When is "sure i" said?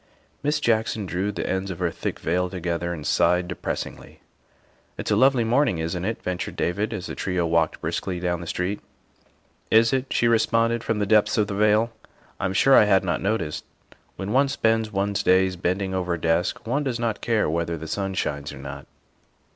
12.53-12.85